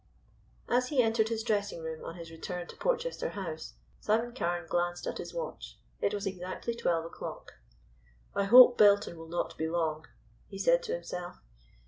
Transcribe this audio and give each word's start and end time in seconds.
As 0.67 0.87
he 0.87 1.03
entered 1.03 1.29
his 1.29 1.43
dressing 1.43 1.83
room 1.83 2.03
on 2.03 2.15
his 2.15 2.31
return 2.31 2.65
to 2.69 2.75
Porchester 2.75 3.29
House, 3.29 3.75
Simon 3.99 4.33
Carne 4.33 4.65
glanced 4.67 5.05
at 5.05 5.19
his 5.19 5.31
watch. 5.31 5.77
It 6.01 6.11
was 6.11 6.25
exactly 6.25 6.73
twelve 6.73 7.05
o'clock. 7.05 7.51
"I 8.33 8.45
hope 8.45 8.79
Belton 8.79 9.15
will 9.15 9.27
not 9.29 9.55
be 9.59 9.67
long," 9.67 10.07
he 10.47 10.57
said 10.57 10.81
to 10.85 10.93
himself. 10.93 11.43